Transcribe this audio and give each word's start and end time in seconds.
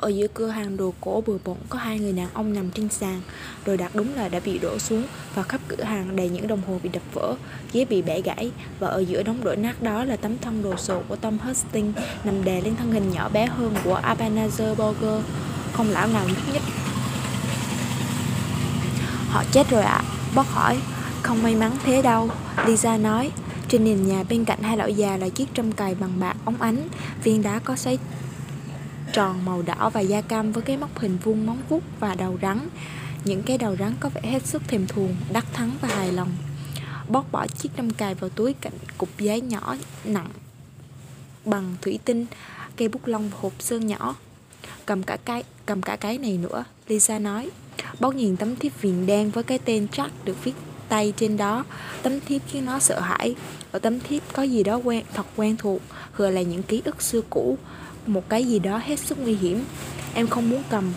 Ở 0.00 0.08
giữa 0.08 0.26
cửa 0.34 0.48
hàng 0.48 0.76
đồ 0.76 0.94
cổ 1.00 1.22
bừa 1.26 1.36
bộn 1.44 1.56
có 1.68 1.78
hai 1.78 1.98
người 1.98 2.12
đàn 2.12 2.28
ông 2.32 2.52
nằm 2.52 2.70
trên 2.70 2.88
sàn. 2.88 3.20
Đồ 3.66 3.76
đạc 3.76 3.94
đúng 3.94 4.14
là 4.14 4.28
đã 4.28 4.40
bị 4.44 4.58
đổ 4.58 4.78
xuống 4.78 5.04
Và 5.34 5.42
khắp 5.42 5.60
cửa 5.68 5.82
hàng 5.82 6.16
đầy 6.16 6.28
những 6.28 6.46
đồng 6.46 6.60
hồ 6.68 6.80
bị 6.82 6.88
đập 6.92 7.02
vỡ 7.12 7.34
Ghế 7.72 7.84
bị 7.84 8.02
bẻ 8.02 8.20
gãy. 8.20 8.50
Và 8.78 8.88
ở 8.88 8.98
giữa 8.98 9.22
đống 9.22 9.44
đổ 9.44 9.54
nát 9.54 9.82
đó 9.82 10.04
là 10.04 10.16
tấm 10.16 10.38
thân 10.38 10.62
đồ 10.62 10.76
sộ 10.76 11.02
của 11.08 11.16
Tom 11.16 11.38
Husting, 11.38 11.92
Nằm 12.24 12.44
đè 12.44 12.60
lên 12.60 12.76
thân 12.76 12.92
hình 12.92 13.10
nhỏ 13.10 13.28
bé 13.28 13.46
hơn 13.46 13.74
của 13.84 14.00
Abanazer 14.02 14.74
Burger, 14.74 15.24
Không 15.72 15.90
lão 15.90 16.08
nào 16.08 16.28
nhúc 16.28 16.52
nhích. 16.52 16.62
Họ 19.28 19.44
chết 19.52 19.70
rồi 19.70 19.82
ạ 19.82 20.02
à. 20.04 20.04
Bót 20.34 20.46
hỏi. 20.46 20.78
Không 21.22 21.42
may 21.42 21.54
mắn 21.54 21.72
thế 21.84 22.02
đâu, 22.02 22.30
Lisa 22.66 22.96
nói. 22.96 23.30
Trên 23.68 23.84
nền 23.84 24.06
nhà 24.06 24.24
bên 24.28 24.44
cạnh 24.44 24.62
hai 24.62 24.76
lão 24.76 24.88
già 24.88 25.16
là 25.16 25.28
chiếc 25.28 25.48
trâm 25.54 25.72
cài 25.72 25.94
bằng 25.94 26.12
bạc 26.20 26.36
ống 26.44 26.62
ánh, 26.62 26.88
Viên 27.22 27.42
đá 27.42 27.58
có 27.58 27.76
xoáy 27.76 27.98
tròn 29.18 29.44
màu 29.44 29.62
đỏ 29.62 29.90
và 29.90 30.00
da 30.00 30.20
cam 30.20 30.52
với 30.52 30.62
cái 30.62 30.76
móc 30.76 30.98
hình 30.98 31.18
vuông 31.24 31.46
móng 31.46 31.58
vuốt 31.68 31.82
và 32.00 32.14
đầu 32.14 32.38
rắn. 32.42 32.68
Những 33.24 33.42
cái 33.42 33.58
đầu 33.58 33.76
rắn 33.76 33.92
có 34.00 34.08
vẻ 34.08 34.20
hết 34.24 34.46
sức 34.46 34.62
thèm 34.68 34.86
thuồng, 34.86 35.16
đắc 35.32 35.44
thắng 35.52 35.70
và 35.80 35.88
hài 35.88 36.12
lòng. 36.12 36.32
Bót 37.08 37.24
bỏ 37.32 37.46
chiếc 37.46 37.68
đâm 37.76 37.90
cài 37.90 38.14
vào 38.14 38.30
túi 38.30 38.52
cạnh 38.52 38.72
cục 38.98 39.08
giấy 39.18 39.40
nhỏ 39.40 39.76
nặng 40.04 40.28
bằng 41.44 41.76
thủy 41.82 41.98
tinh, 42.04 42.26
cây 42.76 42.88
bút 42.88 43.06
lông 43.06 43.30
và 43.30 43.38
hộp 43.40 43.52
sơn 43.58 43.86
nhỏ. 43.86 44.16
Cầm 44.86 45.02
cả 45.02 45.16
cái, 45.24 45.44
cầm 45.66 45.82
cả 45.82 45.96
cái 45.96 46.18
này 46.18 46.38
nữa, 46.38 46.64
Lisa 46.88 47.18
nói. 47.18 47.50
Bót 48.00 48.14
nhìn 48.14 48.36
tấm 48.36 48.56
thiếp 48.56 48.80
viền 48.80 49.06
đen 49.06 49.30
với 49.30 49.44
cái 49.44 49.58
tên 49.58 49.86
Jack 49.92 50.08
được 50.24 50.44
viết 50.44 50.54
tay 50.88 51.12
trên 51.16 51.36
đó. 51.36 51.64
Tấm 52.02 52.20
thiếp 52.20 52.42
khiến 52.48 52.64
nó 52.64 52.78
sợ 52.78 53.00
hãi. 53.00 53.34
Ở 53.72 53.78
tấm 53.78 54.00
thiếp 54.00 54.22
có 54.32 54.42
gì 54.42 54.62
đó 54.62 54.76
quen, 54.76 55.04
thật 55.14 55.26
quen 55.36 55.56
thuộc, 55.56 55.80
vừa 56.16 56.30
là 56.30 56.42
những 56.42 56.62
ký 56.62 56.82
ức 56.84 57.02
xưa 57.02 57.20
cũ 57.30 57.58
một 58.08 58.28
cái 58.28 58.44
gì 58.44 58.58
đó 58.58 58.80
hết 58.84 58.98
sức 58.98 59.18
nguy 59.18 59.34
hiểm. 59.34 59.64
Em 60.14 60.26
không 60.26 60.50
muốn 60.50 60.62
cầm. 60.70 60.92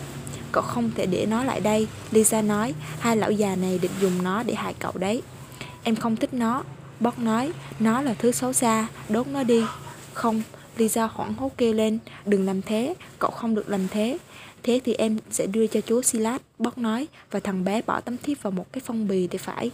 Cậu 0.51 0.63
không 0.63 0.91
thể 0.95 1.05
để 1.05 1.25
nó 1.25 1.43
lại 1.43 1.59
đây, 1.59 1.87
Lisa 2.11 2.41
nói. 2.41 2.73
Hai 2.99 3.17
lão 3.17 3.31
già 3.31 3.55
này 3.55 3.79
định 3.81 3.91
dùng 4.01 4.23
nó 4.23 4.43
để 4.43 4.53
hại 4.53 4.73
cậu 4.79 4.91
đấy. 4.95 5.21
Em 5.83 5.95
không 5.95 6.15
thích 6.15 6.33
nó. 6.33 6.63
Bob 6.99 7.19
nói, 7.19 7.51
Nó 7.79 8.01
là 8.01 8.13
thứ 8.13 8.31
xấu 8.31 8.53
xa. 8.53 8.87
Đốt 9.09 9.27
nó 9.27 9.43
đi. 9.43 9.63
Không. 10.13 10.41
Lisa 10.77 11.05
hoảng 11.05 11.33
hốt 11.33 11.51
kêu 11.57 11.73
lên. 11.73 11.99
Đừng 12.25 12.45
làm 12.45 12.61
thế. 12.61 12.93
Cậu 13.19 13.31
không 13.31 13.55
được 13.55 13.69
làm 13.69 13.87
thế. 13.87 14.17
Thế 14.63 14.81
thì 14.85 14.93
em 14.93 15.17
sẽ 15.31 15.45
đưa 15.45 15.67
cho 15.67 15.81
chú 15.81 16.01
Silas. 16.01 16.41
Bob 16.59 16.77
nói. 16.77 17.07
Và 17.31 17.39
thằng 17.39 17.63
bé 17.63 17.81
bỏ 17.81 18.01
tấm 18.01 18.17
thiếp 18.17 18.41
vào 18.41 18.51
một 18.51 18.73
cái 18.73 18.81
phong 18.85 19.07
bì 19.07 19.27
thì 19.27 19.37
phải. 19.37 19.71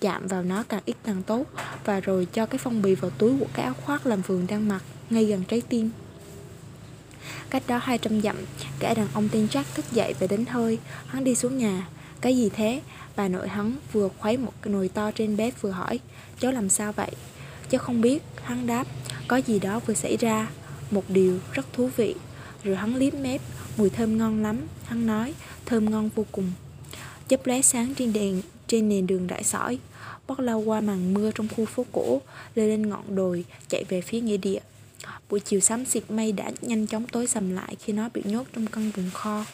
Chạm 0.00 0.26
vào 0.26 0.42
nó 0.42 0.64
càng 0.68 0.82
ít 0.84 0.96
càng 1.04 1.22
tốt. 1.22 1.44
Và 1.84 2.00
rồi 2.00 2.26
cho 2.32 2.46
cái 2.46 2.58
phong 2.58 2.82
bì 2.82 2.94
vào 2.94 3.10
túi 3.10 3.38
của 3.40 3.46
cái 3.54 3.64
áo 3.64 3.74
khoác 3.74 4.06
làm 4.06 4.20
vườn 4.20 4.46
đang 4.46 4.68
mặc, 4.68 4.82
Ngay 5.10 5.24
gần 5.24 5.44
trái 5.48 5.62
tim. 5.68 5.90
Cách 7.50 7.62
đó 7.66 7.78
200 7.78 8.22
dặm, 8.22 8.36
gã 8.80 8.94
đàn 8.94 9.08
ông 9.12 9.28
tên 9.32 9.46
Jack 9.50 9.64
thức 9.74 9.84
dậy 9.92 10.14
và 10.18 10.26
đến 10.26 10.46
hơi. 10.46 10.78
Hắn 11.06 11.24
đi 11.24 11.34
xuống 11.34 11.58
nhà. 11.58 11.88
Cái 12.20 12.36
gì 12.36 12.50
thế? 12.56 12.80
Bà 13.16 13.28
nội 13.28 13.48
hắn 13.48 13.76
vừa 13.92 14.08
khuấy 14.18 14.36
một 14.36 14.52
cái 14.62 14.72
nồi 14.72 14.88
to 14.88 15.10
trên 15.10 15.36
bếp 15.36 15.62
vừa 15.62 15.70
hỏi. 15.70 16.00
Cháu 16.40 16.52
làm 16.52 16.68
sao 16.68 16.92
vậy? 16.92 17.10
Cháu 17.70 17.78
không 17.78 18.00
biết. 18.00 18.22
Hắn 18.42 18.66
đáp. 18.66 18.86
Có 19.28 19.36
gì 19.36 19.58
đó 19.58 19.80
vừa 19.86 19.94
xảy 19.94 20.16
ra. 20.16 20.48
Một 20.90 21.04
điều 21.08 21.38
rất 21.52 21.72
thú 21.72 21.90
vị. 21.96 22.14
Rồi 22.64 22.76
hắn 22.76 22.96
liếm 22.96 23.12
mép. 23.22 23.40
Mùi 23.76 23.90
thơm 23.90 24.18
ngon 24.18 24.42
lắm. 24.42 24.60
Hắn 24.84 25.06
nói. 25.06 25.34
Thơm 25.66 25.90
ngon 25.90 26.10
vô 26.14 26.26
cùng. 26.32 26.52
Chớp 27.28 27.46
lóe 27.46 27.62
sáng 27.62 27.94
trên 27.94 28.12
đèn 28.12 28.42
trên 28.66 28.88
nền 28.88 29.06
đường 29.06 29.26
đại 29.26 29.44
sỏi. 29.44 29.78
Bót 30.26 30.40
lao 30.40 30.60
qua 30.60 30.80
màn 30.80 31.14
mưa 31.14 31.30
trong 31.34 31.48
khu 31.56 31.64
phố 31.64 31.86
cổ, 31.92 32.20
lên 32.54 32.68
lên 32.68 32.88
ngọn 32.88 33.14
đồi, 33.14 33.44
chạy 33.68 33.84
về 33.88 34.00
phía 34.00 34.20
nghĩa 34.20 34.36
địa. 34.36 34.60
Buổi 35.30 35.40
chiều 35.40 35.60
xám 35.60 35.84
xịt 35.84 36.10
mây 36.10 36.32
đã 36.32 36.50
nhanh 36.60 36.86
chóng 36.86 37.06
tối 37.06 37.26
sầm 37.26 37.50
lại 37.50 37.76
khi 37.80 37.92
nó 37.92 38.08
bị 38.14 38.22
nhốt 38.24 38.46
trong 38.52 38.66
căn 38.66 38.90
buồng 38.96 39.10
kho 39.10 39.44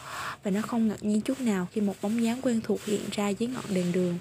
và 0.43 0.51
nó 0.51 0.61
không 0.61 0.87
ngạc 0.87 1.03
nhiên 1.03 1.21
chút 1.21 1.41
nào 1.41 1.67
khi 1.71 1.81
một 1.81 1.95
bóng 2.01 2.23
dáng 2.23 2.41
quen 2.41 2.61
thuộc 2.63 2.85
hiện 2.85 3.01
ra 3.11 3.29
dưới 3.29 3.49
ngọn 3.49 3.65
đèn 3.69 3.91
đường. 3.91 4.17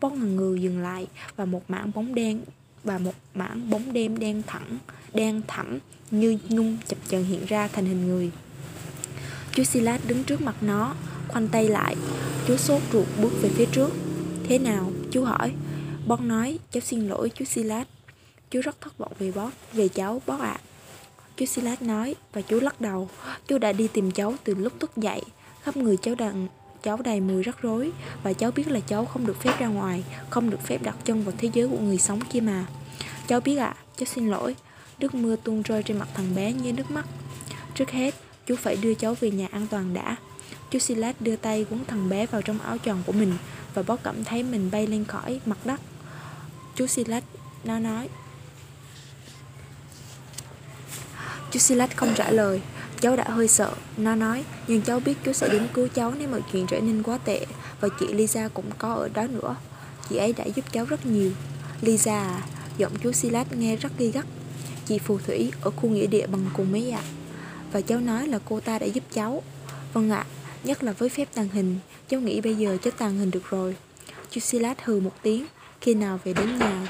Bóng 0.00 0.20
ngần 0.20 0.36
ngừ 0.36 0.54
dừng 0.54 0.78
lại 0.82 1.06
và 1.36 1.44
một 1.44 1.70
mảng 1.70 1.90
bóng 1.94 2.14
đen 2.14 2.40
và 2.84 2.98
một 2.98 3.14
mảng 3.34 3.70
bóng 3.70 3.92
đêm 3.92 4.18
đen 4.18 4.42
thẳng, 4.46 4.78
đen 5.14 5.42
thẳm 5.48 5.78
như 6.10 6.38
nhung 6.48 6.78
chập 6.88 6.98
chờn 7.08 7.24
hiện 7.24 7.46
ra 7.46 7.68
thành 7.68 7.86
hình 7.86 8.06
người. 8.06 8.30
Chú 9.52 9.64
Silas 9.64 10.00
đứng 10.06 10.24
trước 10.24 10.40
mặt 10.40 10.56
nó, 10.60 10.94
khoanh 11.28 11.48
tay 11.48 11.68
lại. 11.68 11.96
Chú 12.48 12.56
sốt 12.56 12.82
ruột 12.92 13.06
bước 13.22 13.32
về 13.42 13.48
phía 13.48 13.66
trước. 13.72 13.90
Thế 14.48 14.58
nào? 14.58 14.92
Chú 15.10 15.24
hỏi. 15.24 15.52
Bon 16.06 16.28
nói, 16.28 16.58
cháu 16.70 16.80
xin 16.80 17.08
lỗi 17.08 17.30
chú 17.34 17.44
Silas. 17.44 17.86
Chú 18.50 18.60
rất 18.60 18.80
thất 18.80 18.98
vọng 18.98 19.12
về 19.18 19.32
Bob 19.32 19.52
về 19.72 19.88
cháu, 19.88 20.22
Bob 20.26 20.40
ạ. 20.40 20.60
À. 20.64 20.71
Chú 21.42 21.46
Silas 21.46 21.82
nói 21.82 22.14
và 22.32 22.40
chú 22.40 22.60
lắc 22.60 22.80
đầu. 22.80 23.08
Chú 23.46 23.58
đã 23.58 23.72
đi 23.72 23.88
tìm 23.88 24.10
cháu 24.10 24.34
từ 24.44 24.54
lúc 24.54 24.72
thức 24.80 24.96
dậy. 24.96 25.22
Khắp 25.62 25.76
người 25.76 25.96
cháu 25.96 26.14
đằng 26.14 26.46
cháu 26.82 26.96
đầy 26.96 27.20
mùi 27.20 27.42
rắc 27.42 27.62
rối 27.62 27.92
và 28.22 28.32
cháu 28.32 28.50
biết 28.50 28.68
là 28.68 28.80
cháu 28.80 29.04
không 29.04 29.26
được 29.26 29.42
phép 29.42 29.58
ra 29.58 29.66
ngoài, 29.66 30.04
không 30.30 30.50
được 30.50 30.60
phép 30.64 30.82
đặt 30.82 30.96
chân 31.04 31.22
vào 31.22 31.34
thế 31.38 31.50
giới 31.52 31.68
của 31.68 31.78
người 31.78 31.98
sống 31.98 32.20
kia 32.20 32.40
mà. 32.40 32.66
Cháu 33.28 33.40
biết 33.40 33.56
ạ, 33.56 33.66
à, 33.66 33.82
cháu 33.96 34.06
xin 34.06 34.30
lỗi. 34.30 34.56
Nước 34.98 35.14
mưa 35.14 35.36
tuôn 35.36 35.62
rơi 35.62 35.82
trên 35.82 35.98
mặt 35.98 36.08
thằng 36.14 36.34
bé 36.34 36.52
như 36.52 36.72
nước 36.72 36.90
mắt. 36.90 37.06
Trước 37.74 37.90
hết, 37.90 38.14
chú 38.46 38.56
phải 38.56 38.76
đưa 38.76 38.94
cháu 38.94 39.14
về 39.20 39.30
nhà 39.30 39.48
an 39.50 39.66
toàn 39.70 39.94
đã. 39.94 40.16
Chú 40.70 40.78
Silas 40.78 41.16
đưa 41.20 41.36
tay 41.36 41.64
cuốn 41.64 41.78
thằng 41.86 42.08
bé 42.08 42.26
vào 42.26 42.42
trong 42.42 42.58
áo 42.58 42.78
tròn 42.78 43.02
của 43.06 43.12
mình 43.12 43.32
và 43.74 43.82
bó 43.82 43.96
cảm 43.96 44.24
thấy 44.24 44.42
mình 44.42 44.70
bay 44.72 44.86
lên 44.86 45.04
khỏi 45.04 45.40
mặt 45.46 45.58
đất. 45.64 45.80
Chú 46.74 46.86
Silas 46.86 47.24
nó 47.64 47.78
nói 47.78 48.08
Chú 51.52 51.58
Silas 51.58 51.90
không 51.96 52.14
trả 52.16 52.30
lời. 52.30 52.60
Cháu 53.00 53.16
đã 53.16 53.24
hơi 53.28 53.48
sợ. 53.48 53.74
Nó 53.96 54.14
nói, 54.14 54.44
Nhưng 54.68 54.82
cháu 54.82 55.00
biết 55.00 55.14
chú 55.24 55.32
sẽ 55.32 55.48
đến 55.48 55.68
cứu 55.74 55.88
cháu 55.94 56.12
nếu 56.18 56.28
mọi 56.28 56.40
chuyện 56.52 56.66
trở 56.66 56.80
nên 56.80 57.02
quá 57.02 57.18
tệ. 57.24 57.46
Và 57.80 57.88
chị 58.00 58.06
Lisa 58.12 58.48
cũng 58.54 58.70
có 58.78 58.94
ở 58.94 59.08
đó 59.08 59.26
nữa. 59.26 59.56
Chị 60.08 60.16
ấy 60.16 60.32
đã 60.32 60.44
giúp 60.44 60.64
cháu 60.72 60.84
rất 60.84 61.06
nhiều. 61.06 61.32
Lisa 61.80 62.22
à 62.22 62.42
Giọng 62.78 62.92
chú 63.02 63.12
Silas 63.12 63.46
nghe 63.52 63.76
rất 63.76 63.92
ghi 63.98 64.10
gắt. 64.10 64.24
Chị 64.86 64.98
phù 64.98 65.18
thủy 65.18 65.52
ở 65.60 65.70
khu 65.70 65.88
nghĩa 65.88 66.06
địa 66.06 66.26
bằng 66.26 66.46
cùng 66.52 66.72
mấy 66.72 66.90
ạ. 66.90 67.02
Và 67.72 67.80
cháu 67.80 68.00
nói 68.00 68.28
là 68.28 68.38
cô 68.48 68.60
ta 68.60 68.78
đã 68.78 68.86
giúp 68.86 69.04
cháu. 69.12 69.42
Vâng 69.92 70.10
ạ, 70.10 70.26
Nhất 70.64 70.84
là 70.84 70.92
với 70.92 71.08
phép 71.08 71.28
tàng 71.34 71.48
hình. 71.52 71.78
Cháu 72.08 72.20
nghĩ 72.20 72.40
bây 72.40 72.54
giờ 72.54 72.76
cháu 72.82 72.92
tàng 72.98 73.18
hình 73.18 73.30
được 73.30 73.50
rồi. 73.50 73.76
Chú 74.30 74.40
Silas 74.40 74.76
hừ 74.84 75.00
một 75.00 75.12
tiếng. 75.22 75.46
Khi 75.80 75.94
nào 75.94 76.20
về 76.24 76.32
đến 76.32 76.58
nhà? 76.58 76.86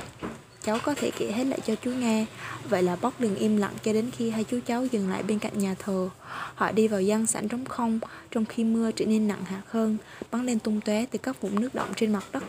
Cháu 0.63 0.79
có 0.83 0.95
thể 0.95 1.11
kể 1.11 1.33
hết 1.33 1.45
lại 1.45 1.59
cho 1.67 1.75
chú 1.75 1.91
nghe. 1.91 2.27
Vậy 2.69 2.83
là 2.83 2.97
bóc 2.97 3.21
đừng 3.21 3.37
im 3.37 3.57
lặng 3.57 3.75
cho 3.83 3.93
đến 3.93 4.11
khi 4.11 4.31
hai 4.31 4.45
chú 4.45 4.59
cháu 4.67 4.87
dừng 4.87 5.11
lại 5.11 5.23
bên 5.23 5.39
cạnh 5.39 5.59
nhà 5.59 5.75
thờ. 5.79 6.09
Họ 6.55 6.73
đi 6.73 6.89
vào 6.89 7.03
gian 7.03 7.27
sảnh 7.27 7.49
trống 7.49 7.65
không 7.65 8.01
Trong 8.31 8.45
khi 8.45 8.65
mưa 8.65 8.91
trở 8.91 9.05
nên 9.05 9.29
nặng 9.29 9.45
hạt 9.45 9.63
hơn 9.69 9.97
Bắn 10.31 10.47
lên 10.47 10.59
tung 10.59 10.81
tóe 10.81 11.07
từ 11.07 11.19
các 11.19 11.41
vũng 11.41 11.61
nước 11.61 11.75
động 11.75 11.89
trên 11.97 12.13
mặt 12.13 12.25
đất. 12.33 12.45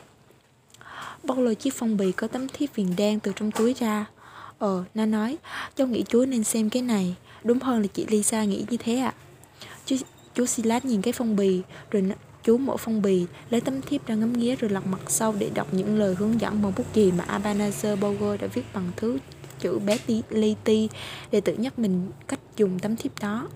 Bóc 1.24 1.38
lôi 1.38 1.56
chiếc 1.56 1.74
phong 1.74 1.98
bì 1.98 2.12
có 2.12 2.28
tấm 2.28 2.48
thiếp 2.54 2.76
viền 2.76 2.96
đen 2.96 3.20
từ 3.20 3.32
trong 3.36 3.52
túi 3.52 3.74
ra. 3.74 4.06
Ờ, 4.60 4.84
nó 4.94 5.06
nói 5.06 5.38
Cháu 5.76 5.88
nghĩ 5.88 6.04
chú 6.08 6.26
nên 6.26 6.44
xem 6.44 6.70
cái 6.70 6.82
này. 6.82 7.16
Đúng 7.44 7.60
hơn 7.60 7.82
là 7.82 7.88
chị 7.94 8.06
Lisa 8.10 8.44
nghĩ 8.44 8.66
như 8.70 8.78
thế 8.78 8.98
ạ. 8.98 9.14
À. 9.18 9.20
Chú, 9.86 9.96
chú 10.36 10.46
Silas 10.46 10.86
nhìn 10.86 11.02
cái 11.02 11.14
phong 11.14 11.36
bì 11.36 11.62
Rồi 11.92 12.02
Chú 12.44 12.58
mở 12.58 12.78
phong 12.78 13.02
bì, 13.02 13.26
lấy 13.50 13.62
tấm 13.62 13.82
thiếp 13.82 14.08
ra 14.08 14.16
ngắm 14.16 14.34
nghía 14.34 14.56
rồi 14.56 14.70
lật 14.72 14.88
mặt 14.88 15.00
sau 15.08 15.36
để 15.40 15.50
đọc 15.54 15.68
những 15.74 16.00
lời 16.00 16.16
hướng 16.16 16.42
dẫn 16.42 16.62
bằng 16.62 16.74
bút 16.78 16.86
chì 16.94 17.12
mà 17.12 17.26
Abanazer 17.40 18.00
Boger 18.00 18.42
đã 18.42 18.48
viết 18.48 18.64
bằng 18.74 18.92
thứ 18.96 19.18
chữ 19.60 19.80
Betty 19.80 20.22
ti 20.64 20.90
để 21.32 21.42
tự 21.42 21.54
nhắc 21.54 21.80
mình 21.80 22.12
cách 22.28 22.40
dùng 22.58 22.80
tấm 22.80 22.96
thiếp 22.96 23.20
đó. 23.22 23.50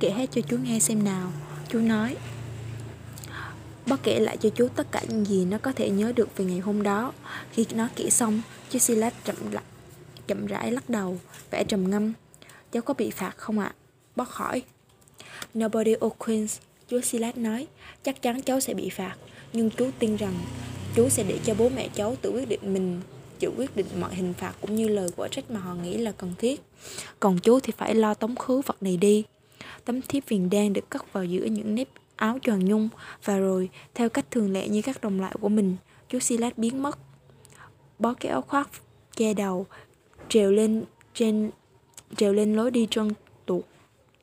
Kể 0.00 0.10
hết 0.10 0.26
cho 0.32 0.40
chú 0.40 0.56
nghe 0.58 0.80
xem 0.80 1.04
nào. 1.04 1.32
Chú 1.68 1.78
nói, 1.78 2.16
Bác 3.88 4.02
kể 4.02 4.20
lại 4.20 4.36
cho 4.36 4.48
chú 4.50 4.68
tất 4.68 4.92
cả 4.92 5.02
những 5.08 5.24
gì 5.24 5.44
nó 5.44 5.58
có 5.58 5.72
thể 5.72 5.90
nhớ 5.90 6.12
được 6.16 6.36
về 6.36 6.44
ngày 6.44 6.58
hôm 6.58 6.82
đó. 6.82 7.12
Khi 7.52 7.66
nó 7.74 7.88
kể 7.96 8.10
xong, 8.10 8.42
chú 8.70 8.78
Silas 8.78 9.12
chậm, 9.24 9.36
lại, 9.52 9.64
chậm 10.26 10.46
rãi 10.46 10.72
lắc 10.72 10.90
đầu, 10.90 11.18
vẻ 11.50 11.64
trầm 11.64 11.90
ngâm. 11.90 12.12
Cháu 12.72 12.82
có 12.82 12.94
bị 12.94 13.10
phạt 13.10 13.32
không 13.36 13.58
ạ? 13.58 13.66
À? 13.66 13.76
Bác 14.16 14.30
hỏi. 14.30 14.62
Nobody 15.58 15.94
O'Quinn 15.94 16.46
Chú 16.88 17.00
Silas 17.00 17.36
nói, 17.36 17.66
chắc 18.02 18.22
chắn 18.22 18.42
cháu 18.42 18.60
sẽ 18.60 18.74
bị 18.74 18.88
phạt, 18.88 19.16
nhưng 19.52 19.70
chú 19.70 19.90
tin 19.98 20.16
rằng 20.16 20.34
chú 20.94 21.08
sẽ 21.08 21.24
để 21.28 21.38
cho 21.44 21.54
bố 21.54 21.68
mẹ 21.68 21.88
cháu 21.94 22.16
tự 22.22 22.30
quyết 22.30 22.48
định 22.48 22.74
mình 22.74 23.00
chịu 23.38 23.52
quyết 23.56 23.76
định 23.76 23.86
mọi 24.00 24.14
hình 24.14 24.34
phạt 24.34 24.52
cũng 24.60 24.74
như 24.74 24.88
lời 24.88 25.08
quả 25.16 25.28
trách 25.28 25.50
mà 25.50 25.60
họ 25.60 25.74
nghĩ 25.74 25.96
là 25.96 26.12
cần 26.12 26.34
thiết. 26.38 26.60
Còn 27.20 27.38
chú 27.38 27.60
thì 27.60 27.72
phải 27.76 27.94
lo 27.94 28.14
tống 28.14 28.36
khứ 28.36 28.60
vật 28.66 28.82
này 28.82 28.96
đi. 28.96 29.24
Tấm 29.84 30.02
thiếp 30.02 30.28
viền 30.28 30.50
đen 30.50 30.72
được 30.72 30.90
cất 30.90 31.12
vào 31.12 31.24
giữa 31.24 31.44
những 31.44 31.74
nếp 31.74 31.88
áo 32.16 32.38
tròn 32.38 32.64
nhung 32.64 32.88
và 33.24 33.38
rồi, 33.38 33.68
theo 33.94 34.08
cách 34.08 34.30
thường 34.30 34.52
lệ 34.52 34.68
như 34.68 34.82
các 34.82 35.00
đồng 35.00 35.20
loại 35.20 35.34
của 35.40 35.48
mình, 35.48 35.76
chú 36.08 36.18
Silas 36.18 36.52
biến 36.56 36.82
mất. 36.82 36.98
Bó 37.98 38.14
cái 38.14 38.32
áo 38.32 38.42
khoác 38.42 38.70
che 39.16 39.34
đầu, 39.34 39.66
trèo 40.28 40.50
lên 40.50 40.84
trên 41.14 41.50
trèo 42.16 42.32
lên 42.32 42.54
lối 42.54 42.70
đi 42.70 42.86
trơn 42.90 43.10
tuột 43.46 43.64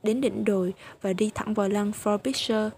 đến 0.06 0.22
đỉnh 0.22 0.46
đồi 0.46 0.74
và 1.02 1.13
đi 1.13 1.31
thẳng 1.36 1.54
vào 1.54 1.69
lăng 1.69 1.92
Frobisher. 2.04 2.69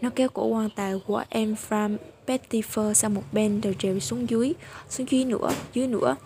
Nó 0.00 0.10
kéo 0.14 0.28
cổ 0.28 0.46
quan 0.46 0.70
tài 0.76 0.94
của 1.06 1.24
em 1.28 1.56
Fram 1.68 1.96
Pettifer 2.26 2.92
sang 2.92 3.14
một 3.14 3.22
bên 3.32 3.60
rồi 3.60 3.76
trèo 3.78 3.98
xuống 3.98 4.30
dưới, 4.30 4.52
xuống 4.88 5.06
dưới 5.10 5.24
nữa, 5.24 5.50
dưới 5.72 5.86
nữa. 5.86 6.16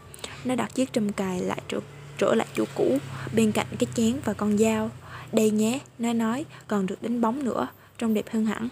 Nó 0.45 0.55
đặt 0.55 0.75
chiếc 0.75 0.93
trầm 0.93 1.13
cài 1.13 1.41
lại 1.41 1.61
trở, 1.69 1.81
trở 2.19 2.35
lại 2.35 2.47
chỗ 2.55 2.65
cũ, 2.75 2.99
bên 3.35 3.53
cạnh 3.53 3.67
cái 3.79 3.87
chén 3.95 4.17
và 4.25 4.33
con 4.33 4.59
dao. 4.59 4.91
Đây 5.33 5.51
nhé, 5.51 5.81
nó 5.99 6.13
nói, 6.13 6.45
còn 6.69 6.87
được 6.87 7.03
đánh 7.03 7.21
bóng 7.21 7.45
nữa, 7.45 7.69
trông 7.99 8.15
đẹp 8.15 8.25
hơn 8.31 8.47
hẳn. 8.47 8.69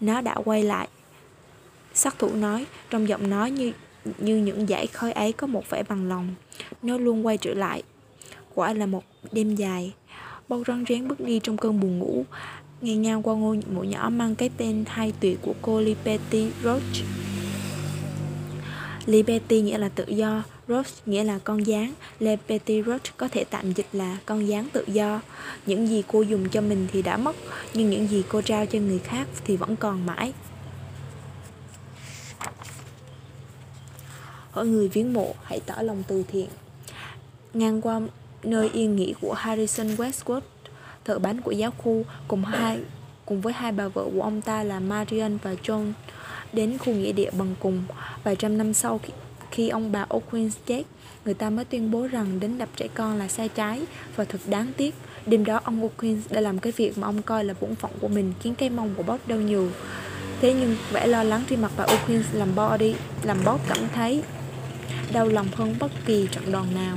Nó 0.00 0.20
đã 0.20 0.34
quay 0.44 0.62
lại. 0.62 0.88
Sát 1.94 2.18
thủ 2.18 2.34
nói, 2.34 2.66
trong 2.90 3.08
giọng 3.08 3.30
nói 3.30 3.50
như 3.50 3.72
như 4.18 4.36
những 4.36 4.66
dải 4.66 4.86
khói 4.86 5.12
ấy 5.12 5.32
có 5.32 5.46
một 5.46 5.70
vẻ 5.70 5.82
bằng 5.82 6.08
lòng. 6.08 6.34
Nó 6.82 6.98
luôn 6.98 7.26
quay 7.26 7.38
trở 7.38 7.54
lại. 7.54 7.82
Quả 8.54 8.72
là 8.72 8.86
một 8.86 9.04
đêm 9.32 9.54
dài. 9.54 9.92
Bao 10.48 10.62
rón 10.66 10.84
rén 10.88 11.08
bước 11.08 11.20
đi 11.20 11.40
trong 11.42 11.56
cơn 11.56 11.80
buồn 11.80 11.98
ngủ. 11.98 12.24
Nghe 12.80 12.96
ngang 12.96 13.22
qua 13.22 13.34
ngôi 13.34 13.60
mộ 13.72 13.82
nhỏ 13.82 14.10
mang 14.10 14.34
cái 14.34 14.50
tên 14.56 14.84
hai 14.86 15.12
tuyệt 15.20 15.38
của 15.42 15.54
cô 15.62 15.80
Liberty 15.80 16.50
Roach. 16.62 17.04
Liberty 19.06 19.60
nghĩa 19.60 19.78
là 19.78 19.88
tự 19.88 20.04
do, 20.08 20.42
Roach 20.68 20.86
nghĩa 21.06 21.24
là 21.24 21.38
con 21.44 21.66
gián. 21.66 21.92
Liberty 22.18 22.82
Roach 22.82 23.16
có 23.16 23.28
thể 23.28 23.44
tạm 23.44 23.72
dịch 23.72 23.86
là 23.92 24.18
con 24.26 24.48
gián 24.48 24.68
tự 24.72 24.84
do. 24.86 25.20
Những 25.66 25.86
gì 25.86 26.02
cô 26.06 26.22
dùng 26.22 26.48
cho 26.48 26.60
mình 26.60 26.86
thì 26.92 27.02
đã 27.02 27.16
mất, 27.16 27.36
nhưng 27.74 27.90
những 27.90 28.08
gì 28.08 28.22
cô 28.28 28.42
trao 28.42 28.66
cho 28.66 28.78
người 28.78 28.98
khác 28.98 29.28
thì 29.44 29.56
vẫn 29.56 29.76
còn 29.76 30.06
mãi. 30.06 30.32
Hỏi 34.50 34.66
người 34.66 34.88
viếng 34.88 35.12
mộ 35.12 35.34
hãy 35.42 35.60
tỏ 35.66 35.74
lòng 35.82 36.02
từ 36.08 36.24
thiện. 36.28 36.48
Ngang 37.54 37.80
qua 37.80 38.00
nơi 38.46 38.70
yên 38.72 38.96
nghỉ 38.96 39.14
của 39.20 39.32
Harrison 39.32 39.86
Westwood, 39.86 40.40
thợ 41.04 41.18
bánh 41.18 41.40
của 41.40 41.50
giáo 41.50 41.70
khu 41.70 42.04
cùng 42.28 42.44
hai 42.44 42.78
cùng 43.26 43.40
với 43.40 43.52
hai 43.52 43.72
bà 43.72 43.88
vợ 43.88 44.04
của 44.14 44.22
ông 44.22 44.40
ta 44.40 44.62
là 44.62 44.80
Marian 44.80 45.38
và 45.42 45.54
John 45.64 45.92
đến 46.52 46.78
khu 46.78 46.92
nghĩa 46.92 47.12
địa 47.12 47.30
bằng 47.30 47.54
cùng. 47.60 47.84
Vài 48.24 48.36
trăm 48.36 48.58
năm 48.58 48.74
sau 48.74 49.00
khi, 49.02 49.12
khi 49.50 49.68
ông 49.68 49.92
bà 49.92 50.06
O'Quinn 50.08 50.50
chết 50.66 50.82
người 51.24 51.34
ta 51.34 51.50
mới 51.50 51.64
tuyên 51.64 51.90
bố 51.90 52.06
rằng 52.06 52.40
đến 52.40 52.58
đập 52.58 52.68
trẻ 52.76 52.88
con 52.94 53.18
là 53.18 53.28
sai 53.28 53.48
trái. 53.48 53.82
Và 54.16 54.24
thật 54.24 54.40
đáng 54.46 54.72
tiếc 54.76 54.94
đêm 55.26 55.44
đó 55.44 55.60
ông 55.64 55.88
O'Quinn 55.88 56.16
đã 56.30 56.40
làm 56.40 56.58
cái 56.58 56.72
việc 56.76 56.98
mà 56.98 57.06
ông 57.06 57.22
coi 57.22 57.44
là 57.44 57.54
bổn 57.60 57.74
phận 57.74 57.90
của 58.00 58.08
mình 58.08 58.32
khiến 58.40 58.54
cây 58.54 58.70
mông 58.70 58.94
của 58.96 59.02
Bob 59.02 59.20
đau 59.26 59.38
nhiều 59.38 59.70
thế 60.40 60.54
nhưng 60.54 60.76
vẻ 60.92 61.06
lo 61.06 61.22
lắng 61.22 61.42
trên 61.50 61.62
mặt 61.62 61.72
bà 61.76 61.84
O'Quinn 61.84 62.22
làm 62.32 62.54
Body 62.54 62.94
làm 63.22 63.38
Bob 63.44 63.60
cảm 63.68 63.78
thấy 63.94 64.22
đau 65.12 65.28
lòng 65.28 65.46
hơn 65.54 65.74
bất 65.78 65.90
kỳ 66.06 66.28
trận 66.30 66.52
đòn 66.52 66.66
nào 66.74 66.96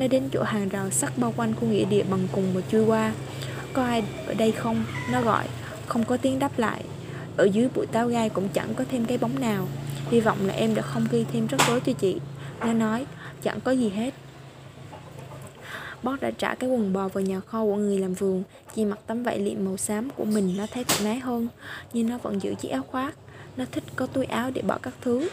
nó 0.00 0.06
đến 0.06 0.28
chỗ 0.32 0.42
hàng 0.42 0.68
rào 0.68 0.90
sắt 0.90 1.18
bao 1.18 1.34
quanh 1.36 1.54
khu 1.54 1.68
nghĩa 1.68 1.84
địa 1.84 2.02
bằng 2.02 2.28
cùng 2.32 2.44
và 2.54 2.60
chui 2.70 2.84
qua. 2.84 3.12
Có 3.72 3.84
ai 3.84 4.04
ở 4.26 4.34
đây 4.34 4.52
không? 4.52 4.84
Nó 5.12 5.22
gọi. 5.22 5.44
Không 5.86 6.04
có 6.04 6.16
tiếng 6.16 6.38
đáp 6.38 6.58
lại. 6.58 6.84
Ở 7.36 7.44
dưới 7.44 7.68
bụi 7.74 7.86
táo 7.86 8.08
gai 8.08 8.28
cũng 8.28 8.48
chẳng 8.48 8.74
có 8.74 8.84
thêm 8.90 9.04
cái 9.04 9.18
bóng 9.18 9.40
nào. 9.40 9.68
Hy 10.10 10.20
vọng 10.20 10.38
là 10.46 10.54
em 10.54 10.74
đã 10.74 10.82
không 10.82 11.06
gây 11.10 11.26
thêm 11.32 11.46
rắc 11.46 11.60
rối 11.68 11.80
cho 11.80 11.92
chị. 11.92 12.20
Nó 12.60 12.72
nói, 12.72 13.06
chẳng 13.42 13.60
có 13.60 13.70
gì 13.70 13.88
hết. 13.88 14.14
Bót 16.02 16.20
đã 16.20 16.30
trả 16.30 16.54
cái 16.54 16.70
quần 16.70 16.92
bò 16.92 17.08
vào 17.08 17.24
nhà 17.24 17.40
kho 17.40 17.64
của 17.64 17.76
người 17.76 17.98
làm 17.98 18.14
vườn. 18.14 18.42
Chỉ 18.74 18.84
mặc 18.84 18.98
tấm 19.06 19.22
vải 19.22 19.38
liệm 19.38 19.64
màu 19.64 19.76
xám 19.76 20.10
của 20.10 20.24
mình, 20.24 20.54
nó 20.56 20.66
thấy 20.72 20.84
thoải 20.84 21.00
mái 21.04 21.18
hơn. 21.18 21.48
Nhưng 21.92 22.08
nó 22.08 22.18
vẫn 22.18 22.42
giữ 22.42 22.54
chiếc 22.54 22.68
áo 22.68 22.82
khoác. 22.82 23.14
Nó 23.56 23.64
thích 23.72 23.84
có 23.96 24.06
túi 24.06 24.24
áo 24.24 24.50
để 24.50 24.62
bỏ 24.62 24.78
các 24.82 24.94
thứ. 25.00 25.28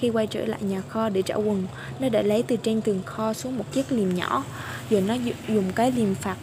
Khi 0.00 0.10
quay 0.10 0.26
trở 0.26 0.46
lại 0.46 0.62
nhà 0.62 0.80
kho 0.80 1.08
để 1.08 1.22
trả 1.22 1.34
quần 1.34 1.66
Nó 2.00 2.08
đã 2.08 2.22
lấy 2.22 2.42
từ 2.42 2.56
trên 2.56 2.80
tường 2.80 3.02
kho 3.04 3.32
xuống 3.32 3.58
một 3.58 3.72
chiếc 3.72 3.92
liềm 3.92 4.14
nhỏ 4.14 4.44
Giờ 4.90 5.00
nó 5.00 5.16
dùng 5.48 5.72
cái 5.74 5.92
liềm 5.92 6.14
phạt 6.14 6.36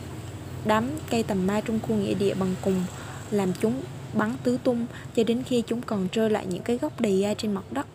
đám 0.66 0.90
cây 1.10 1.24
tầm 1.24 1.48
mai 1.48 1.62
trong 1.62 1.80
khu 1.80 1.96
nghĩa 1.96 2.14
địa 2.14 2.34
bằng 2.34 2.56
cùng 2.62 2.84
Làm 3.32 3.54
chúng 3.62 3.82
bắn 4.14 4.32
tứ 4.44 4.58
tung 4.64 4.86
cho 5.16 5.24
đến 5.24 5.44
khi 5.44 5.64
chúng 5.68 5.82
còn 5.82 6.08
trơ 6.12 6.28
lại 6.28 6.46
những 6.46 6.64
cái 6.64 6.78
gốc 6.78 7.02
đầy 7.02 7.22
gai 7.22 7.36
trên 7.36 7.52
mặt 7.52 7.64
đất. 7.72 7.88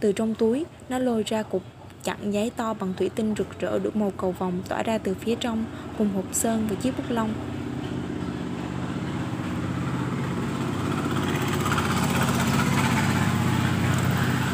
Từ 0.00 0.12
trong 0.12 0.34
túi, 0.34 0.64
nó 0.88 0.98
lôi 0.98 1.22
ra 1.26 1.42
cục 1.42 1.62
chặn 2.04 2.32
giấy 2.32 2.50
to 2.56 2.74
bằng 2.74 2.94
thủy 2.98 3.10
tinh 3.14 3.34
rực 3.38 3.60
rỡ 3.60 3.78
đủ 3.78 3.90
màu 3.94 4.12
cầu 4.16 4.32
vòng 4.32 4.62
tỏa 4.68 4.82
ra 4.82 4.98
từ 4.98 5.14
phía 5.14 5.34
trong 5.34 5.64
cùng 5.98 6.08
hộp 6.14 6.24
sơn 6.32 6.66
và 6.70 6.76
chiếc 6.76 6.96
bút 6.96 7.04
lông. 7.08 7.30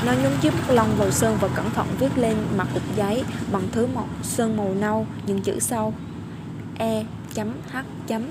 Nó 0.06 0.12
nhúng 0.12 0.32
chiếc 0.40 0.50
bút 0.50 0.74
lông 0.74 0.96
vào 0.96 1.10
sơn 1.10 1.38
và 1.40 1.48
cẩn 1.48 1.70
thận 1.70 1.86
viết 2.00 2.18
lên 2.18 2.36
mặt 2.56 2.68
cục 2.74 2.82
giấy 2.96 3.24
bằng 3.52 3.62
thứ 3.72 3.86
màu, 3.86 4.08
sơn 4.22 4.56
màu 4.56 4.74
nâu, 4.80 5.06
những 5.26 5.40
chữ 5.40 5.58
sau. 5.60 5.94
E 6.78 7.04
chấm 7.34 7.52
H 7.72 7.76
chấm. 8.06 8.22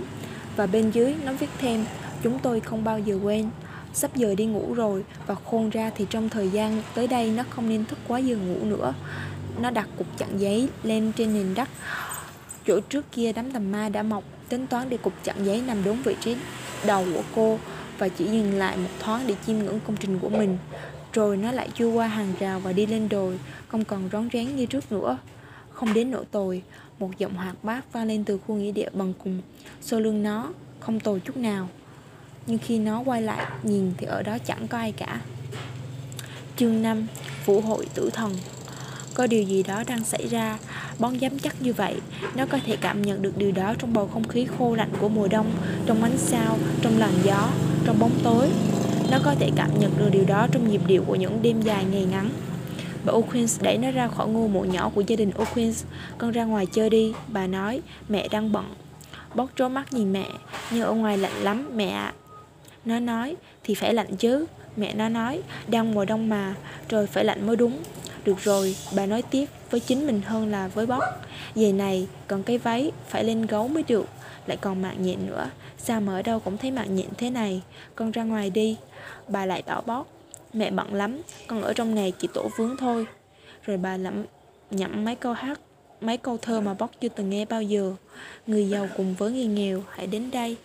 Và 0.55 0.67
bên 0.67 0.91
dưới 0.91 1.15
nó 1.25 1.33
viết 1.33 1.49
thêm, 1.59 1.85
Chúng 2.23 2.39
tôi 2.39 2.59
không 2.59 2.83
bao 2.83 2.99
giờ 2.99 3.19
quên. 3.23 3.49
Sắp 3.93 4.15
giờ 4.15 4.35
đi 4.35 4.45
ngủ 4.45 4.73
rồi 4.73 5.03
Và 5.27 5.35
khôn 5.35 5.69
ra 5.69 5.91
thì 5.95 6.05
trong 6.09 6.29
thời 6.29 6.49
gian 6.49 6.81
tới 6.93 7.07
đây 7.07 7.31
Nó 7.31 7.43
không 7.49 7.69
nên 7.69 7.85
thức 7.85 7.99
quá 8.07 8.19
giờ 8.19 8.37
ngủ 8.37 8.65
nữa. 8.65 8.93
Nó 9.61 9.69
đặt 9.69 9.87
cục 9.97 10.07
chặn 10.17 10.29
giấy 10.37 10.69
lên 10.83 11.11
trên 11.17 11.33
nền 11.33 11.53
đất. 11.53 11.69
Chỗ 12.67 12.79
trước 12.79 13.11
kia 13.11 13.33
đám 13.33 13.51
tầm 13.51 13.71
ma 13.71 13.89
đã 13.89 14.03
mọc, 14.03 14.23
Tính 14.49 14.67
toán 14.67 14.89
để 14.89 14.97
cục 14.97 15.13
chặn 15.23 15.45
giấy 15.45 15.61
nằm 15.67 15.83
đúng 15.83 16.01
vị 16.03 16.15
trí 16.21 16.35
đầu 16.85 17.05
của 17.13 17.23
cô 17.35 17.59
Và 17.97 18.07
chỉ 18.07 18.25
dừng 18.25 18.53
lại 18.53 18.77
một 18.77 18.89
thoáng 18.99 19.27
để 19.27 19.35
chiêm 19.47 19.57
ngưỡng 19.57 19.79
công 19.87 19.97
trình 19.97 20.19
của 20.19 20.29
mình. 20.29 20.57
Rồi 21.15 21.37
nó 21.37 21.51
lại 21.51 21.69
chui 21.75 21.91
qua 21.91 22.07
hàng 22.07 22.33
rào 22.39 22.59
và 22.59 22.73
đi 22.73 22.85
lên 22.85 23.09
đồi 23.09 23.39
Không 23.67 23.85
còn 23.85 24.09
rón 24.11 24.29
rén 24.33 24.55
như 24.55 24.65
trước 24.65 24.91
nữa. 24.91 25.17
Không 25.69 25.93
đến 25.93 26.11
nỗi 26.11 26.25
tồi 26.31 26.61
Một 26.99 27.17
giọng 27.17 27.33
hoạt 27.35 27.63
bát 27.63 27.93
vang 27.93 28.07
lên 28.07 28.23
từ 28.23 28.37
khu 28.37 28.55
nghĩa 28.55 28.71
địa 28.71 28.89
bằng 28.93 29.13
cùng 29.23 29.41
Sau 29.81 29.99
lưng 29.99 30.23
nó 30.23 30.49
Không 30.79 30.99
tồi 30.99 31.19
chút 31.19 31.37
nào. 31.37 31.69
Nhưng 32.47 32.57
khi 32.57 32.79
nó 32.79 32.99
quay 32.99 33.21
lại 33.21 33.45
nhìn 33.63 33.93
thì 33.97 34.05
ở 34.05 34.23
đó 34.23 34.37
chẳng 34.45 34.67
có 34.67 34.77
ai 34.77 34.91
cả. 34.91 35.21
Chương 36.57 36.81
5 36.81 37.07
Vũ 37.45 37.61
hội 37.61 37.87
tử 37.93 38.09
thần. 38.13 38.33
Có 39.13 39.27
điều 39.27 39.43
gì 39.43 39.63
đó 39.63 39.83
đang 39.87 40.03
xảy 40.03 40.27
ra 40.27 40.57
Bón 40.99 41.17
dám 41.17 41.39
chắc 41.39 41.61
như 41.61 41.73
vậy 41.73 41.95
Nó 42.35 42.45
có 42.45 42.57
thể 42.65 42.75
cảm 42.75 43.01
nhận 43.01 43.21
được 43.21 43.37
điều 43.37 43.51
đó 43.51 43.73
trong 43.79 43.93
bầu 43.93 44.09
không 44.13 44.27
khí 44.27 44.47
khô 44.57 44.75
lạnh 44.75 44.91
của 44.99 45.09
mùa 45.09 45.27
đông 45.27 45.51
Trong 45.85 46.03
ánh 46.03 46.17
sao, 46.17 46.57
trong 46.81 46.97
làn 46.97 47.13
gió, 47.23 47.49
trong 47.85 47.99
bóng 47.99 48.19
tối. 48.23 48.49
Nó 49.11 49.19
có 49.23 49.35
thể 49.39 49.49
cảm 49.55 49.79
nhận 49.79 49.91
được 49.97 50.09
điều 50.11 50.23
đó 50.27 50.47
trong 50.51 50.69
nhịp 50.71 50.81
điệu 50.87 51.03
của 51.07 51.15
những 51.15 51.41
đêm 51.41 51.61
dài 51.61 51.85
ngày 51.91 52.05
ngắn 52.11 52.29
Bà 53.05 53.13
O'Quinn 53.13 53.57
đẩy 53.61 53.77
nó 53.77 53.91
ra 53.91 54.07
khỏi 54.07 54.27
ngôi 54.27 54.49
mộ 54.49 54.63
nhỏ 54.63 54.91
của 54.95 55.01
gia 55.01 55.15
đình 55.15 55.31
O'Quinn 55.37 55.73
Con 56.17 56.31
ra 56.31 56.43
ngoài 56.43 56.65
chơi 56.65 56.89
đi 56.89 57.13
Bà 57.27 57.47
nói 57.47 57.81
Mẹ 58.09 58.27
đang 58.27 58.51
bận 58.51 58.65
Bóc 59.35 59.49
trố 59.55 59.69
mắt 59.69 59.93
nhìn 59.93 60.13
mẹ 60.13 60.25
Nhưng 60.71 60.83
ở 60.83 60.91
ngoài 60.91 61.17
lạnh 61.17 61.43
lắm 61.43 61.69
mẹ 61.75 61.89
ạ. 61.89 62.13
Nó 62.85 62.99
nói, 62.99 63.35
thì 63.63 63.75
phải 63.75 63.93
lạnh 63.93 64.15
chứ. 64.15 64.45
Mẹ 64.77 64.93
nó 64.93 65.09
nói, 65.09 65.41
đang 65.67 65.93
mùa 65.93 66.05
đông 66.05 66.29
mà, 66.29 66.55
rồi 66.89 67.07
phải 67.07 67.25
lạnh 67.25 67.47
mới 67.47 67.55
đúng. 67.55 67.79
Được 68.25 68.39
rồi, 68.39 68.75
bà 68.95 69.05
nói 69.05 69.21
tiếp 69.21 69.45
với 69.69 69.79
chính 69.79 70.07
mình 70.07 70.21
hơn 70.25 70.51
là 70.51 70.67
với 70.67 70.85
bóc. 70.85 71.03
Giày 71.55 71.73
này, 71.73 72.07
còn 72.27 72.43
cái 72.43 72.57
váy, 72.57 72.91
phải 73.07 73.23
lên 73.23 73.45
gấu 73.45 73.67
mới 73.67 73.83
được. 73.87 74.05
Lại 74.47 74.57
còn 74.57 74.81
mạng 74.81 74.97
nhện 74.99 75.27
nữa. 75.27 75.49
Sao 75.77 76.01
mà 76.01 76.13
ở 76.13 76.21
đâu 76.21 76.39
cũng 76.39 76.57
thấy 76.57 76.71
mạng 76.71 76.95
nhện 76.95 77.09
thế 77.17 77.29
này. 77.29 77.61
Con 77.95 78.11
ra 78.11 78.23
ngoài 78.23 78.49
đi. 78.49 78.77
Bà 79.27 79.45
lại 79.45 79.61
tỏ 79.61 79.81
bóc. 79.81 80.07
Mẹ 80.53 80.71
bận 80.71 80.93
lắm, 80.93 81.21
con 81.47 81.61
ở 81.61 81.73
trong 81.73 81.95
này 81.95 82.13
chỉ 82.19 82.27
tổ 82.33 82.49
vướng 82.57 82.77
thôi. 82.77 83.07
Rồi 83.63 83.77
bà 83.77 83.97
lẩm 83.97 84.25
nhẩm 84.71 85.05
mấy 85.05 85.15
câu 85.15 85.33
hát 85.33 85.59
mấy 86.01 86.17
câu 86.17 86.37
thơ 86.37 86.61
mà 86.61 86.73
bóc 86.73 86.91
chưa 87.01 87.09
từng 87.09 87.29
nghe 87.29 87.45
bao 87.45 87.61
giờ. 87.61 87.95
Người 88.47 88.69
giàu 88.69 88.87
cùng 88.97 89.15
với 89.15 89.31
người 89.31 89.45
nghèo 89.45 89.83
hãy 89.89 90.07
đến 90.07 90.31
đây. 90.31 90.57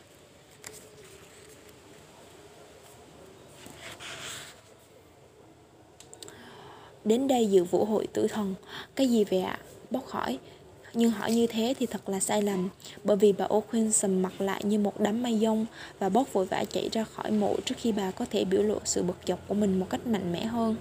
Đến 7.04 7.28
đây 7.28 7.50
dự 7.50 7.64
vũ 7.64 7.85
hội 7.85 8.07
tử 8.07 8.26
thần 8.26 8.54
Cái 8.97 9.09
gì 9.09 9.25
vậy 9.25 9.40
ạ? 9.40 9.59
Bóc 9.90 10.07
hỏi 10.07 10.38
nhưng 10.94 11.11
hỏi 11.11 11.32
như 11.32 11.47
thế 11.47 11.75
thì 11.78 11.87
thật 11.87 12.09
là 12.09 12.20
sai 12.20 12.42
lầm 12.42 12.68
Bởi 13.04 13.16
vì 13.16 13.32
bà 13.32 13.47
O'Quinn 13.47 13.90
sầm 13.90 14.23
mặt 14.23 14.40
lại 14.40 14.64
như 14.64 14.78
một 14.78 15.00
đám 15.00 15.23
mây 15.23 15.38
dông 15.38 15.66
Và 15.99 16.09
bóc 16.09 16.32
vội 16.32 16.47
vã 16.47 16.64
chạy 16.64 16.88
ra 16.92 17.04
khỏi 17.04 17.30
mộ 17.30 17.56
Trước 17.64 17.75
khi 17.78 17.92
bà 17.92 18.11
có 18.11 18.26
thể 18.30 18.44
biểu 18.44 18.62
lộ 18.62 18.78
sự 18.85 19.02
bực 19.02 19.16
dọc 19.26 19.49
của 19.49 19.54
mình 19.54 19.80
một 19.80 19.87
cách 19.90 20.06
mạnh 20.06 20.32
mẽ 20.32 20.44
hơn. 20.44 20.76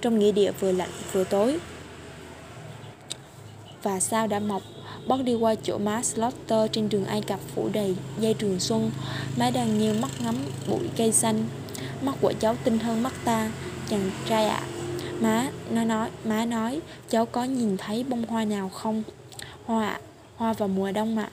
Trong 0.00 0.18
nghĩa 0.18 0.32
địa 0.32 0.52
vừa 0.60 0.72
lạnh 0.72 0.90
vừa 1.12 1.24
tối 1.24 1.58
Và 3.82 4.00
sao 4.00 4.26
đã 4.26 4.38
mọc 4.38 4.62
Bóc 5.06 5.20
đi 5.24 5.34
qua 5.34 5.54
chỗ 5.54 5.78
má 5.78 6.02
Slaughter 6.02 6.70
trên 6.72 6.88
đường 6.88 7.04
Ai 7.04 7.22
Cập 7.22 7.40
phủ 7.54 7.68
đầy 7.72 7.94
dây 8.18 8.34
trường 8.34 8.60
xuân 8.60 8.90
Má 9.36 9.50
đang 9.50 9.78
nheo 9.78 9.94
mắt 9.94 10.10
ngắm 10.24 10.36
bụi 10.68 10.88
cây 10.96 11.12
xanh. 11.12 11.44
Mắt 12.02 12.14
của 12.20 12.32
cháu 12.40 12.56
tinh 12.64 12.78
hơn 12.78 13.02
mắt 13.02 13.12
ta 13.24 13.52
Chàng 13.88 14.10
trai 14.28 14.44
ạ. 14.44 14.62
À, 14.62 14.68
Má, 15.22 15.50
nó 15.70 15.84
nói, 15.84 16.10
má 16.24 16.44
nói, 16.44 16.80
cháu 17.08 17.26
có 17.26 17.44
nhìn 17.44 17.76
thấy 17.76 18.04
bông 18.04 18.26
hoa 18.26 18.44
nào 18.44 18.68
không? 18.68 19.02
Hoa 19.66 19.88
ạ, 19.88 20.00
hoa 20.36 20.52
vào 20.52 20.68
mùa 20.68 20.92
đông 20.92 21.18
ạ. 21.18 21.30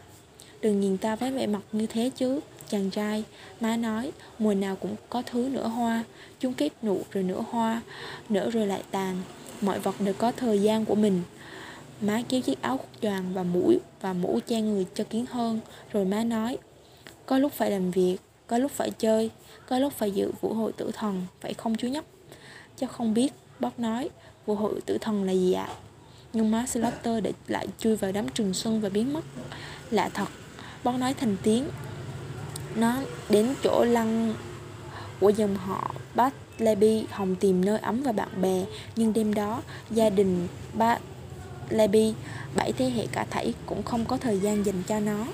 Đừng 0.62 0.82
nhìn 0.82 0.98
ta 0.98 1.16
với 1.16 1.32
vẻ 1.32 1.48
mặt 1.48 1.62
như 1.72 1.88
thế 1.88 2.12
chứ, 2.16 2.40
chàng 2.70 2.90
trai. 2.90 3.24
Má 3.60 3.78
nói, 3.78 4.12
mùa 4.40 4.54
nào 4.54 4.76
cũng 4.76 4.96
có 5.10 5.22
thứ 5.26 5.50
nửa 5.52 5.68
hoa, 5.68 6.04
chúng 6.40 6.54
kết 6.54 6.70
nụ 6.84 7.02
rồi 7.12 7.24
nửa 7.24 7.42
hoa, 7.50 7.82
nở 8.30 8.50
rồi 8.50 8.68
lại 8.68 8.84
tàn. 8.92 9.22
Mọi 9.62 9.80
vật 9.80 9.96
đều 10.00 10.14
có 10.14 10.32
thời 10.32 10.62
gian 10.62 10.86
của 10.86 10.96
mình. 10.96 11.22
Má 12.02 12.22
kéo 12.30 12.42
chiếc 12.42 12.62
áo 12.62 12.80
choàng 13.02 13.34
và 13.34 13.44
mũi 13.44 13.80
và 14.02 14.14
mũ 14.14 14.40
che 14.48 14.62
người 14.62 14.86
cho 14.94 15.04
kiến 15.04 15.26
hơn, 15.26 15.60
rồi 15.94 16.06
má 16.06 16.24
nói, 16.24 16.58
có 17.26 17.38
lúc 17.38 17.54
phải 17.54 17.72
làm 17.72 17.92
việc, 17.92 18.18
có 18.48 18.58
lúc 18.58 18.72
phải 18.72 18.92
chơi, 18.92 19.30
có 19.68 19.80
lúc 19.80 19.94
phải 19.94 20.12
dự 20.12 20.32
vũ 20.42 20.54
hội 20.54 20.72
tử 20.72 20.92
thần, 20.94 21.26
phải 21.42 21.54
không 21.54 21.76
chú 21.76 21.88
nhóc? 21.88 22.06
Cháu 22.78 22.90
không 22.90 23.14
biết, 23.14 23.34
bác 23.60 23.80
nói, 23.80 24.10
vũ 24.46 24.56
hội 24.56 24.82
tử 24.86 24.98
thần 25.02 25.24
là 25.24 25.34
gì 25.34 25.54
ạ? 25.54 25.70
Nhưng 26.34 26.52
má 26.52 26.66
Slaughter 26.68 27.24
để 27.24 27.34
lại 27.48 27.68
chui 27.80 27.96
vào 27.96 28.12
đám 28.12 28.30
trường 28.30 28.54
xuân 28.54 28.82
và 28.82 28.90
biến 28.90 29.14
mất. 29.14 29.24
Lạ 29.92 30.10
thật, 30.14 30.28
Bón 30.84 31.00
nói 31.00 31.14
thành 31.14 31.36
tiếng. 31.44 31.70
Nó 32.76 32.96
đến 33.30 33.54
chỗ 33.64 33.84
lăng 33.84 34.34
của 35.20 35.30
dòng 35.30 35.56
họ 35.56 35.96
Bát 36.16 36.34
Lebi 36.58 37.06
Hồng 37.12 37.36
tìm 37.36 37.66
nơi 37.66 37.80
ấm 37.80 38.04
và 38.04 38.12
bạn 38.12 38.42
bè. 38.42 38.66
Nhưng 38.96 39.14
đêm 39.14 39.34
đó 39.34 39.62
gia 39.92 40.10
đình 40.10 40.48
Bát 40.74 41.02
Lebi 41.70 42.14
Bảy 42.56 42.72
thế 42.72 42.90
hệ 42.90 43.08
cả 43.12 43.26
thảy 43.30 43.54
cũng 43.66 43.84
không 43.84 44.06
có 44.06 44.18
thời 44.18 44.40
gian 44.40 44.66
dành 44.66 44.84
cho 44.88 45.00
nó. 45.00 45.26